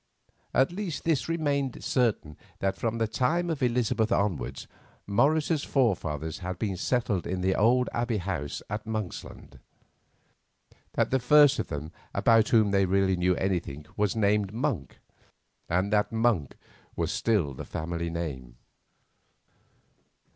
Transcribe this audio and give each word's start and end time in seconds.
At 0.51 0.71
least 0.71 1.03
this 1.03 1.29
remained 1.29 1.83
certain, 1.83 2.35
that 2.57 2.75
from 2.75 2.97
the 2.97 3.07
time 3.07 3.51
of 3.51 3.61
Elizabeth 3.61 4.11
onwards 4.11 4.67
Morris's 5.05 5.63
forefathers 5.63 6.39
had 6.39 6.57
been 6.57 6.75
settled 6.75 7.27
in 7.27 7.41
the 7.41 7.53
old 7.53 7.87
Abbey 7.93 8.17
house 8.17 8.63
at 8.67 8.87
Monksland; 8.87 9.59
that 10.93 11.11
the 11.11 11.19
first 11.19 11.59
of 11.59 11.67
them 11.67 11.91
about 12.15 12.49
whom 12.49 12.71
they 12.71 12.87
really 12.87 13.15
knew 13.15 13.35
anything 13.35 13.85
was 13.95 14.15
named 14.15 14.51
Monk, 14.51 14.97
and 15.69 15.93
that 15.93 16.11
Monk 16.11 16.57
was 16.95 17.11
still 17.11 17.53
the 17.53 17.63
family 17.63 18.09
name. 18.09 18.55